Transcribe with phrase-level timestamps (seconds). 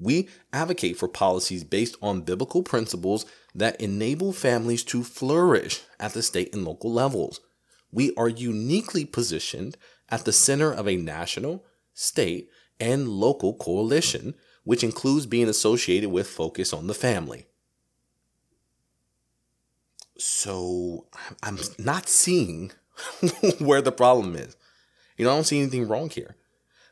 [0.00, 6.22] We advocate for policies based on biblical principles that enable families to flourish at the
[6.22, 7.40] state and local levels.
[7.90, 9.76] We are uniquely positioned
[10.08, 11.64] at the center of a national,
[11.94, 12.48] state,
[12.80, 14.34] and local coalition,
[14.64, 17.46] which includes being associated with focus on the family.
[20.18, 21.06] So
[21.42, 22.72] I'm not seeing
[23.58, 24.56] where the problem is.
[25.16, 26.36] You know, I don't see anything wrong here.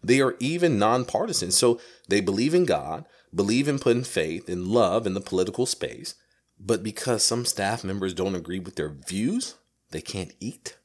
[0.07, 1.51] They are even nonpartisan.
[1.51, 6.15] So they believe in God, believe in putting faith and love in the political space.
[6.61, 9.57] But because some staff members don't agree with their views,
[9.91, 10.77] they can't eat.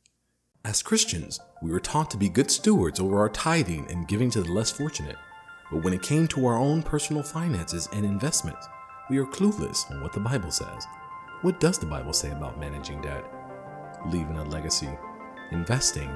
[0.65, 4.41] As Christians, we were taught to be good stewards over our tithing and giving to
[4.41, 5.17] the less fortunate.
[5.71, 8.67] But when it came to our own personal finances and investments,
[9.11, 10.85] we are clueless on what the Bible says.
[11.43, 13.23] What does the Bible say about managing debt,
[14.07, 14.89] leaving a legacy,
[15.51, 16.09] investing,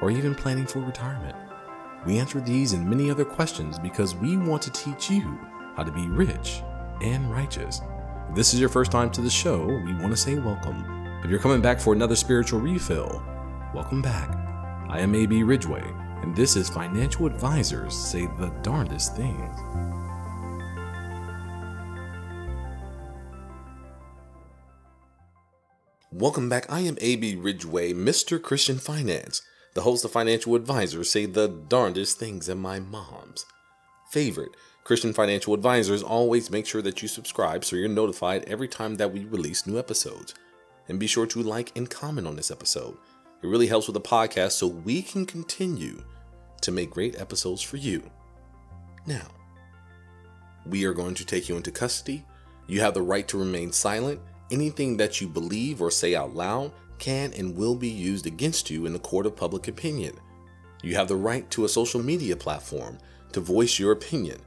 [0.00, 1.36] or even planning for retirement?
[2.04, 5.38] We answer these and many other questions because we want to teach you
[5.76, 6.60] how to be rich
[7.00, 7.80] and righteous.
[8.28, 10.84] If this is your first time to the show, we want to say welcome.
[11.22, 13.22] If you're coming back for another spiritual refill,
[13.72, 14.36] welcome back.
[14.88, 15.84] I am AB Ridgeway,
[16.22, 19.56] and this is Financial Advisors Say the Darndest Things.
[26.10, 26.66] Welcome back.
[26.68, 28.42] I am AB Ridgeway, Mr.
[28.42, 29.40] Christian Finance,
[29.74, 33.46] the host of Financial Advisors Say the Darndest Things, and my mom's
[34.10, 38.96] favorite Christian financial advisors always make sure that you subscribe so you're notified every time
[38.96, 40.34] that we release new episodes.
[40.88, 42.98] And be sure to like and comment on this episode.
[43.42, 46.02] It really helps with the podcast so we can continue
[46.60, 48.02] to make great episodes for you.
[49.06, 49.28] Now,
[50.66, 52.24] we are going to take you into custody.
[52.66, 54.20] You have the right to remain silent.
[54.50, 58.86] Anything that you believe or say out loud can and will be used against you
[58.86, 60.14] in the court of public opinion.
[60.84, 62.98] You have the right to a social media platform
[63.32, 64.40] to voice your opinion.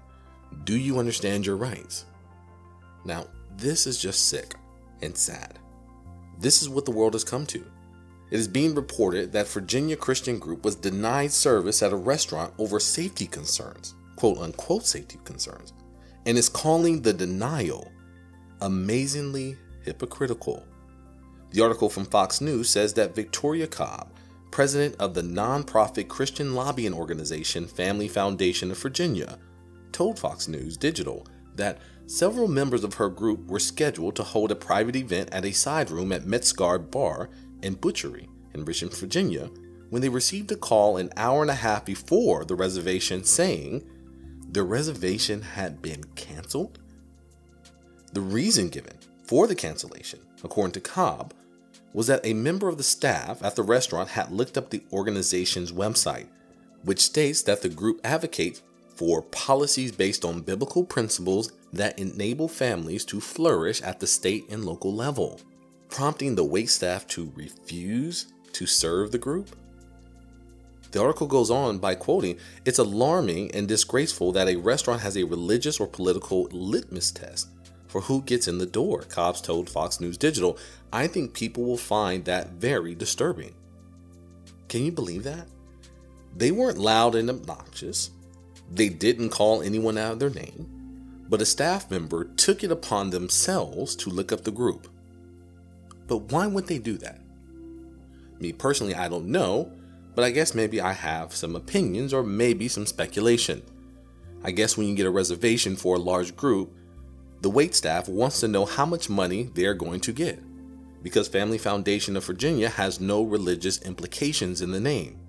[0.63, 2.05] Do you understand your rights?
[3.03, 3.25] Now,
[3.57, 4.55] this is just sick
[5.01, 5.59] and sad.
[6.39, 7.59] This is what the world has come to.
[8.31, 12.79] It is being reported that Virginia Christian Group was denied service at a restaurant over
[12.79, 15.73] safety concerns, quote unquote safety concerns,
[16.25, 17.91] and is calling the denial
[18.61, 20.65] amazingly hypocritical.
[21.55, 24.11] The article from Fox News says that Victoria Cobb,
[24.51, 29.39] president of the nonprofit Christian lobbying organization Family Foundation of Virginia,
[29.93, 34.55] told Fox News Digital that several members of her group were scheduled to hold a
[34.55, 37.29] private event at a side room at Metzger Bar
[37.63, 39.49] and Butchery in Richmond, Virginia,
[39.91, 43.81] when they received a call an hour and a half before the reservation saying
[44.51, 46.79] the reservation had been canceled.
[48.11, 51.33] The reason given for the cancellation, according to Cobb,
[51.95, 55.71] was that a member of the staff at the restaurant had looked up the organization's
[55.71, 56.27] website,
[56.83, 63.05] which states that the group advocates for policies based on biblical principles that enable families
[63.05, 65.39] to flourish at the state and local level
[65.87, 69.55] prompting the waitstaff to refuse to serve the group?
[70.91, 75.23] The article goes on by quoting It's alarming and disgraceful that a restaurant has a
[75.23, 77.47] religious or political litmus test
[77.95, 80.57] for who gets in the door, Cobbs told Fox News Digital.
[80.91, 83.55] I think people will find that very disturbing.
[84.67, 85.47] Can you believe that?
[86.35, 88.11] They weren't loud and obnoxious.
[88.69, 93.11] They didn't call anyone out of their name, but a staff member took it upon
[93.11, 94.89] themselves to look up the group.
[96.05, 97.21] But why would they do that?
[98.41, 99.71] Me personally, I don't know,
[100.15, 103.61] but I guess maybe I have some opinions or maybe some speculation.
[104.43, 106.75] I guess when you get a reservation for a large group,
[107.45, 110.41] the wait staff wants to know how much money they are going to get.
[111.03, 115.19] Because Family Foundation of Virginia has no religious implications in the name.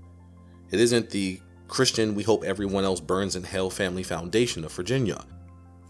[0.70, 5.26] It isn't the Christian We Hope Everyone Else Burns in Hell Family Foundation of Virginia.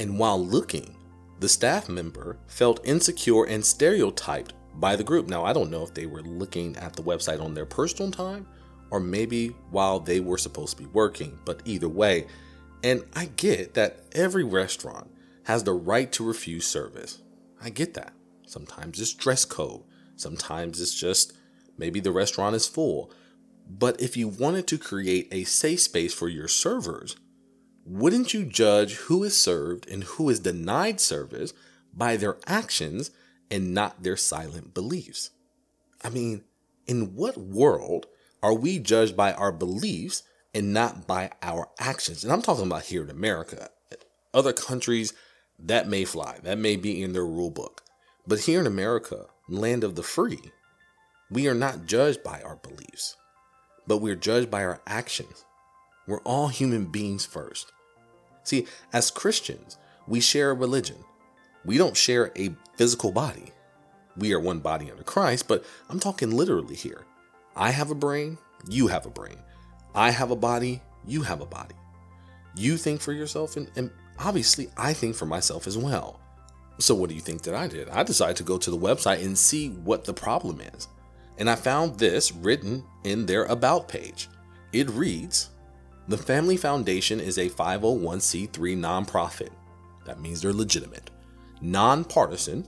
[0.01, 0.97] And while looking,
[1.39, 5.29] the staff member felt insecure and stereotyped by the group.
[5.29, 8.49] Now, I don't know if they were looking at the website on their personal time
[8.91, 12.27] or maybe while they were supposed to be working, but either way,
[12.83, 15.09] and I get that every restaurant
[15.47, 17.21] has the right to refuse service.
[17.61, 18.13] I get that.
[18.47, 19.83] Sometimes it's dress code,
[20.17, 21.33] sometimes it's just
[21.77, 23.11] maybe the restaurant is full.
[23.69, 27.17] But if you wanted to create a safe space for your servers,
[27.85, 31.53] wouldn't you judge who is served and who is denied service
[31.97, 33.11] by their actions
[33.51, 35.31] and not their silent beliefs.
[36.05, 36.45] I mean,
[36.87, 38.07] in what world
[38.43, 40.23] are we judged by our beliefs
[40.55, 42.23] and not by our actions?
[42.23, 43.71] And I'm talking about here in America.
[44.35, 45.15] Other countries,
[45.59, 47.83] that may fly, that may be in their rule book.
[48.27, 50.41] But here in America, land of the free,
[51.31, 53.17] we are not judged by our beliefs,
[53.87, 55.45] but we're judged by our actions.
[56.07, 57.73] We're all human beings first.
[58.45, 59.77] See, as Christians,
[60.07, 60.99] we share a religion.
[61.65, 63.53] We don't share a physical body.
[64.17, 67.05] We are one body under Christ, but I'm talking literally here.
[67.57, 68.39] I have a brain,
[68.69, 69.39] you have a brain.
[69.95, 71.75] I have a body, you have a body.
[72.55, 76.21] You think for yourself, and, and obviously I think for myself as well.
[76.79, 77.89] So, what do you think that I did?
[77.89, 80.89] I decided to go to the website and see what the problem is.
[81.39, 84.29] And I found this written in their About page.
[84.73, 85.51] It reads
[86.09, 89.51] The Family Foundation is a 501c3 nonprofit.
[90.05, 91.11] That means they're legitimate.
[91.63, 92.67] Nonpartisan,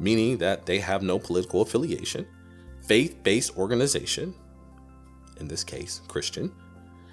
[0.00, 2.26] meaning that they have no political affiliation.
[2.82, 4.34] Faith based organization,
[5.38, 6.52] in this case, Christian.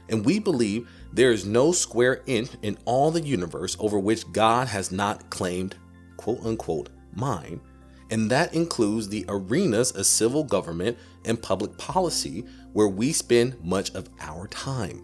[0.09, 4.67] And we believe there is no square inch in all the universe over which God
[4.67, 5.75] has not claimed
[6.17, 7.61] quote unquote mine,
[8.09, 13.94] and that includes the arenas of civil government and public policy where we spend much
[13.95, 15.01] of our time.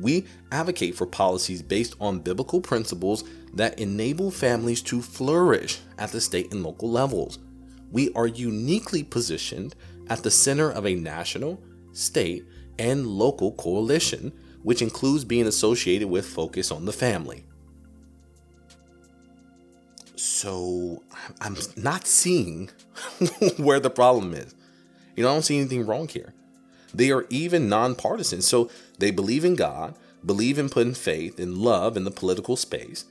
[0.00, 3.24] We advocate for policies based on biblical principles
[3.54, 7.38] that enable families to flourish at the state and local levels.
[7.90, 9.74] We are uniquely positioned
[10.08, 11.62] at the center of a national,
[11.92, 12.46] state,
[12.82, 14.32] and local coalition,
[14.64, 17.44] which includes being associated with Focus on the Family.
[20.16, 21.04] So
[21.40, 22.70] I'm not seeing
[23.56, 24.54] where the problem is.
[25.14, 26.34] You know, I don't see anything wrong here.
[26.92, 28.42] They are even nonpartisan.
[28.42, 28.68] So
[28.98, 29.94] they believe in God,
[30.26, 33.04] believe in putting faith and love in the political space.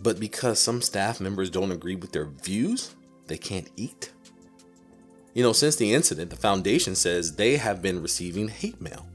[0.00, 2.94] But because some staff members don't agree with their views,
[3.26, 4.10] they can't eat.
[5.34, 9.06] You know, since the incident, the foundation says they have been receiving hate mail.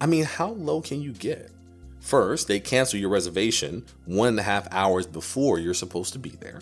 [0.00, 1.50] I mean, how low can you get?
[2.00, 6.30] First, they cancel your reservation one and a half hours before you're supposed to be
[6.30, 6.60] there.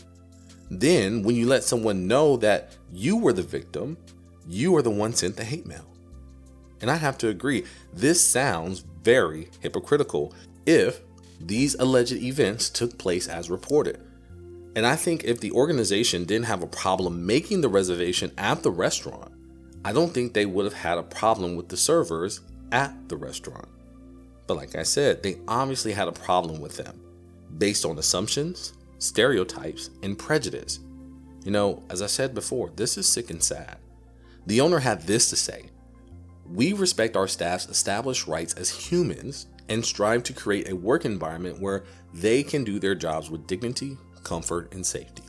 [0.70, 3.98] Then, when you let someone know that you were the victim,
[4.46, 5.84] you are the one sent the hate mail.
[6.80, 10.34] And I have to agree, this sounds very hypocritical
[10.66, 11.00] if
[11.40, 14.00] these alleged events took place as reported.
[14.76, 18.70] And I think if the organization didn't have a problem making the reservation at the
[18.70, 19.32] restaurant,
[19.84, 22.40] I don't think they would have had a problem with the servers
[22.74, 23.68] at the restaurant.
[24.46, 27.00] But like I said, they obviously had a problem with them
[27.56, 30.80] based on assumptions, stereotypes, and prejudice.
[31.44, 33.78] You know, as I said before, this is sick and sad.
[34.46, 35.70] The owner had this to say
[36.46, 41.60] We respect our staff's established rights as humans and strive to create a work environment
[41.60, 45.22] where they can do their jobs with dignity, comfort, and safety.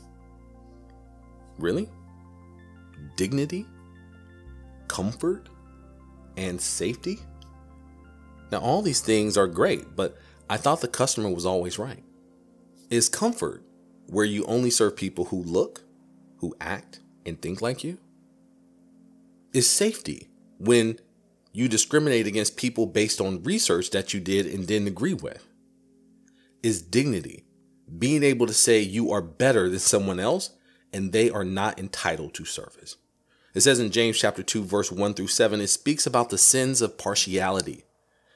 [1.57, 1.89] Really?
[3.15, 3.65] Dignity?
[4.87, 5.47] Comfort?
[6.37, 7.19] And safety?
[8.55, 10.17] Now, all these things are great, but
[10.49, 12.01] I thought the customer was always right.
[12.89, 13.65] Is comfort
[14.07, 15.81] where you only serve people who look,
[16.37, 17.97] who act, and think like you?
[19.51, 20.99] Is safety when
[21.51, 25.45] you discriminate against people based on research that you did and didn't agree with?
[26.63, 27.43] Is dignity
[27.99, 30.51] being able to say you are better than someone else
[30.93, 32.95] and they are not entitled to service?
[33.53, 36.81] It says in James chapter 2 verse 1 through 7 it speaks about the sins
[36.81, 37.83] of partiality.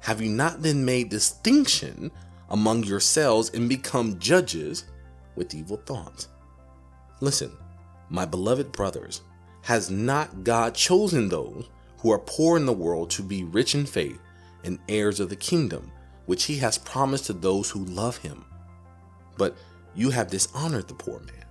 [0.00, 2.10] Have you not then made distinction
[2.48, 4.84] among yourselves and become judges
[5.36, 6.28] with evil thoughts?
[7.20, 7.52] Listen,
[8.08, 9.20] my beloved brothers,
[9.62, 13.84] has not God chosen those who are poor in the world to be rich in
[13.84, 14.18] faith
[14.64, 15.92] and heirs of the kingdom,
[16.26, 18.44] which he has promised to those who love him.
[19.36, 19.56] But
[19.94, 21.44] you have dishonored the poor man,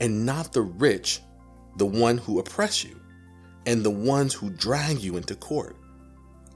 [0.00, 1.20] and not the rich,
[1.76, 3.00] the one who oppress you,
[3.66, 5.76] and the ones who drag you into court.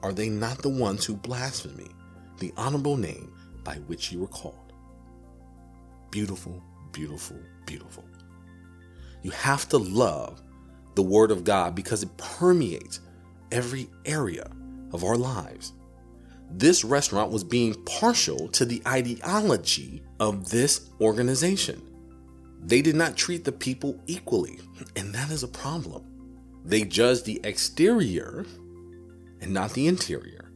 [0.02, 1.94] Are they not the ones who blaspheme
[2.38, 3.32] the honorable name
[3.64, 4.72] by which you were called?
[6.10, 6.62] Beautiful,
[6.92, 8.04] beautiful, beautiful.
[9.22, 10.42] You have to love
[10.94, 13.00] the Word of God because it permeates
[13.50, 14.50] every area
[14.92, 15.72] of our lives
[16.50, 21.82] this restaurant was being partial to the ideology of this organization.
[22.60, 24.58] They did not treat the people equally,
[24.96, 26.04] and that is a problem.
[26.64, 28.46] They judged the exterior
[29.40, 30.50] and not the interior.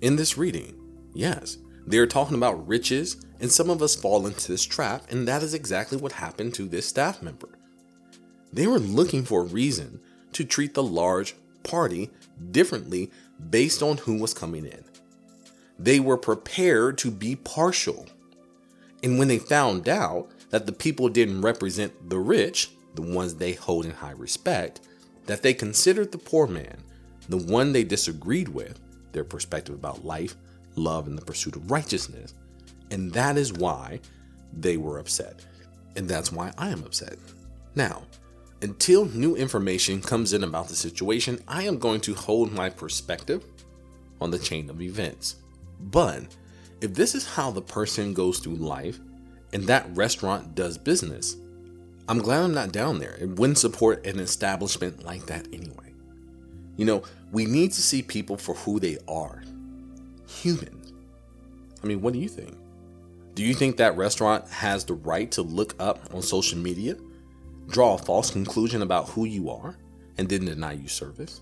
[0.00, 0.80] In this reading,
[1.14, 5.42] yes, they're talking about riches, and some of us fall into this trap, and that
[5.42, 7.58] is exactly what happened to this staff member.
[8.52, 10.00] They were looking for a reason
[10.32, 12.10] to treat the large party
[12.50, 13.10] differently
[13.50, 14.84] based on who was coming in.
[15.78, 18.06] They were prepared to be partial.
[19.02, 23.52] And when they found out that the people didn't represent the rich, the ones they
[23.52, 24.80] hold in high respect,
[25.26, 26.78] that they considered the poor man,
[27.28, 28.78] the one they disagreed with,
[29.12, 30.36] their perspective about life,
[30.76, 32.34] love, and the pursuit of righteousness.
[32.90, 34.00] And that is why
[34.52, 35.44] they were upset.
[35.96, 37.16] And that's why I am upset.
[37.74, 38.02] Now,
[38.62, 43.44] until new information comes in about the situation, I am going to hold my perspective
[44.20, 45.36] on the chain of events.
[45.80, 46.22] But
[46.80, 48.98] if this is how the person goes through life
[49.52, 51.36] and that restaurant does business,
[52.08, 55.93] I'm glad I'm not down there It wouldn't support an establishment like that anyway.
[56.76, 57.02] You know,
[57.32, 59.42] we need to see people for who they are
[60.26, 60.80] human.
[61.82, 62.56] I mean, what do you think?
[63.34, 66.96] Do you think that restaurant has the right to look up on social media,
[67.68, 69.76] draw a false conclusion about who you are,
[70.18, 71.40] and then deny you service?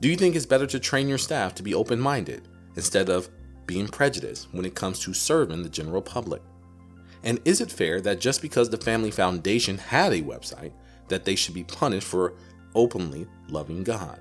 [0.00, 3.28] Do you think it's better to train your staff to be open minded instead of
[3.66, 6.42] being prejudiced when it comes to serving the general public?
[7.22, 10.72] And is it fair that just because the Family Foundation had a website,
[11.08, 12.34] that they should be punished for
[12.74, 14.20] openly loving God?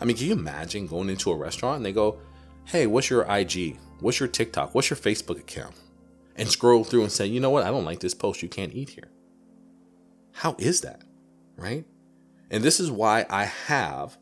[0.00, 2.18] I mean, can you imagine going into a restaurant and they go,
[2.64, 3.78] Hey, what's your IG?
[4.00, 4.74] What's your TikTok?
[4.74, 5.74] What's your Facebook account?
[6.36, 7.64] And scroll through and say, You know what?
[7.64, 8.42] I don't like this post.
[8.42, 9.10] You can't eat here.
[10.32, 11.02] How is that?
[11.56, 11.84] Right?
[12.50, 14.18] And this is why I have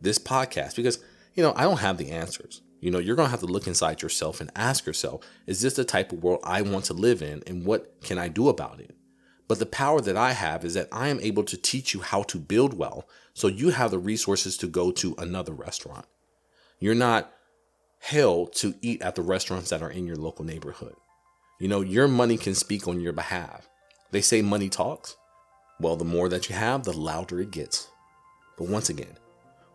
[0.00, 0.98] this podcast because,
[1.34, 2.62] you know, I don't have the answers.
[2.80, 5.74] You know, you're going to have to look inside yourself and ask yourself, is this
[5.74, 8.80] the type of world I want to live in and what can I do about
[8.80, 8.96] it?
[9.52, 12.22] But the power that I have is that I am able to teach you how
[12.22, 16.06] to build well so you have the resources to go to another restaurant.
[16.78, 17.30] You're not
[17.98, 20.94] held to eat at the restaurants that are in your local neighborhood.
[21.60, 23.68] You know, your money can speak on your behalf.
[24.10, 25.16] They say money talks.
[25.78, 27.88] Well, the more that you have, the louder it gets.
[28.56, 29.18] But once again,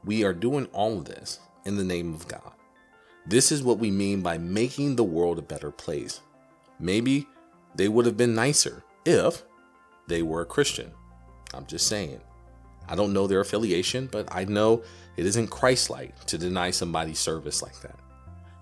[0.03, 2.51] we are doing all of this in the name of God.
[3.27, 6.21] This is what we mean by making the world a better place.
[6.79, 7.27] Maybe
[7.75, 9.43] they would have been nicer if
[10.07, 10.91] they were a Christian.
[11.53, 12.21] I'm just saying.
[12.87, 14.83] I don't know their affiliation, but I know
[15.17, 17.99] it isn't Christ like to deny somebody service like that.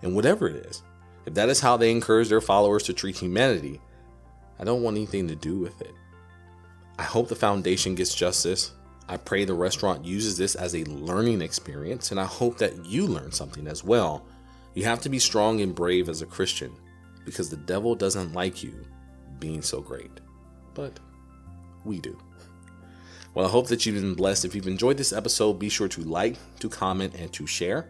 [0.02, 0.82] And whatever it is,
[1.25, 3.80] if that is how they encourage their followers to treat humanity,
[4.60, 5.94] I don't want anything to do with it.
[6.98, 8.72] I hope the foundation gets justice
[9.08, 13.06] I pray the restaurant uses this as a learning experience, and I hope that you
[13.06, 14.25] learn something as well.
[14.74, 16.75] You have to be strong and brave as a Christian
[17.24, 18.86] because the devil doesn't like you
[19.40, 20.12] being so great.
[20.74, 21.00] But
[21.86, 22.18] we do.
[23.34, 24.46] Well, I hope that you've been blessed.
[24.46, 27.89] If you've enjoyed this episode, be sure to like, to comment, and to share.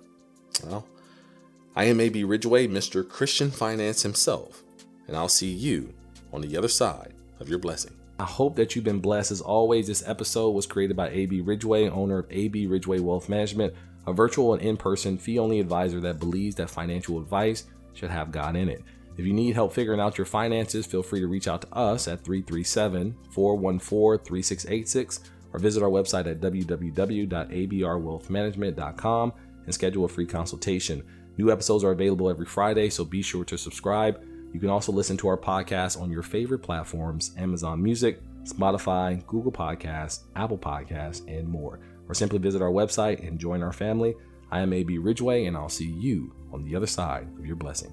[0.64, 0.86] Well,
[1.74, 3.08] I am AB Ridgeway, Mr.
[3.08, 4.62] Christian Finance himself,
[5.06, 5.94] and I'll see you
[6.32, 7.92] on the other side of your blessing.
[8.20, 9.30] I hope that you've been blessed.
[9.30, 13.74] As always, this episode was created by AB Ridgeway, owner of AB Ridgeway Wealth Management,
[14.06, 18.32] a virtual and in person fee only advisor that believes that financial advice should have
[18.32, 18.82] God in it.
[19.16, 22.06] If you need help figuring out your finances, feel free to reach out to us
[22.08, 25.20] at 337 414 3686
[25.52, 29.32] or visit our website at www.abrwealthmanagement.com
[29.64, 31.02] and schedule a free consultation.
[31.36, 34.24] New episodes are available every Friday, so be sure to subscribe.
[34.52, 39.52] You can also listen to our podcast on your favorite platforms Amazon Music, Spotify, Google
[39.52, 41.80] Podcasts, Apple Podcasts, and more.
[42.08, 44.14] Or simply visit our website and join our family.
[44.50, 47.92] I am AB Ridgeway, and I'll see you on the other side of your blessing.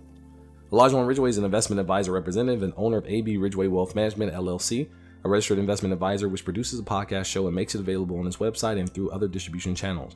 [0.71, 4.89] Olajuwon Ridgeway is an investment advisor representative and owner of AB Ridgeway Wealth Management LLC,
[5.23, 8.37] a registered investment advisor which produces a podcast show and makes it available on its
[8.37, 10.15] website and through other distribution channels.